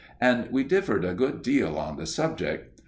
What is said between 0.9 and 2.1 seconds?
a good deal on the